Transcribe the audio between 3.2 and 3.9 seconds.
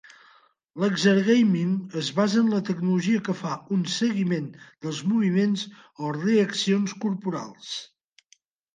que fa un